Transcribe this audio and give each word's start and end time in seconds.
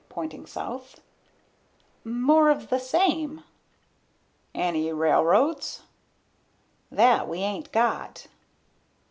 pointing 0.09 0.47
south. 0.47 0.99
"More 2.03 2.49
of 2.49 2.69
the 2.71 2.79
same." 2.79 3.43
"Any 4.55 4.91
railroads?" 4.91 5.83
"That 6.89 7.27
we 7.27 7.37
ain't 7.41 7.71
got." 7.71 8.25